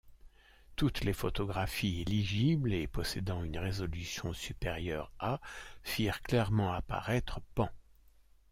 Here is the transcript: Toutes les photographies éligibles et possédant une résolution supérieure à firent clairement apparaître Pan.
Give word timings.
Toutes 0.77 1.03
les 1.03 1.13
photographies 1.13 2.01
éligibles 2.01 2.73
et 2.73 2.87
possédant 2.87 3.43
une 3.43 3.59
résolution 3.59 4.33
supérieure 4.33 5.11
à 5.19 5.39
firent 5.83 6.23
clairement 6.23 6.73
apparaître 6.73 7.39
Pan. 7.53 7.69